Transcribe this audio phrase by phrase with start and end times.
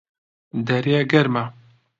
[0.67, 1.45] دەرێ گەرمە؟